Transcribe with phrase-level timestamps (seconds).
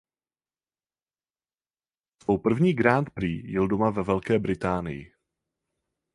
[2.23, 5.13] Svou první Grand Prix jel doma ve Velké Británii.